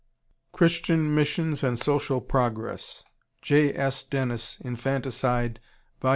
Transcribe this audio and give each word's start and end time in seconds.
Christian 0.51 1.13
Missions 1.13 1.63
and 1.63 1.77
Social 1.77 2.21
Progress, 2.21 3.03
J. 3.43 3.71
S. 3.75 4.01
Dennis, 4.01 4.57
Infanticide, 4.61 5.59
vol. 6.01 6.09